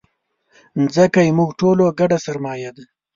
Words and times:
مځکه 0.81 1.21
زموږ 1.29 1.49
ټولو 1.59 1.83
ګډه 1.99 2.17
سرمایه 2.25 2.69
ده. 2.77 2.83